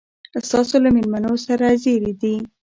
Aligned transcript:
ستا 0.47 0.77
له 0.83 0.89
مېلمنو 0.95 1.31
سره 1.45 1.67
زېري 1.83 2.11
دي. 2.21 2.35